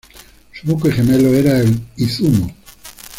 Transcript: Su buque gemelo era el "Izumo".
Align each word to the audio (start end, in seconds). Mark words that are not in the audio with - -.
Su 0.51 0.65
buque 0.65 0.91
gemelo 0.91 1.31
era 1.35 1.59
el 1.59 1.79
"Izumo". 1.95 2.51